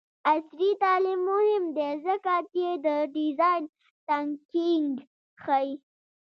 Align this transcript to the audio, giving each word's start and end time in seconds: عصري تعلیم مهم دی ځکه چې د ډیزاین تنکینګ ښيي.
عصري 0.29 0.69
تعلیم 0.83 1.19
مهم 1.31 1.63
دی 1.77 1.89
ځکه 2.05 2.33
چې 2.53 2.65
د 2.85 2.87
ډیزاین 3.15 3.63
تنکینګ 4.07 4.89
ښيي. 5.43 5.71